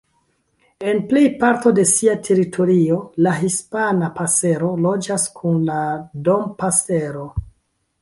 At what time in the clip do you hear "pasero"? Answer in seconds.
4.19-4.73